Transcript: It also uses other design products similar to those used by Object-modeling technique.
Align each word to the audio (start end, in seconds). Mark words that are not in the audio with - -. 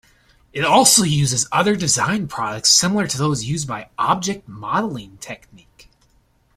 It 0.51 0.65
also 0.65 1.03
uses 1.03 1.47
other 1.51 1.75
design 1.75 2.27
products 2.27 2.71
similar 2.71 3.05
to 3.05 3.17
those 3.19 3.43
used 3.43 3.67
by 3.67 3.91
Object-modeling 3.99 5.19
technique. 5.19 5.91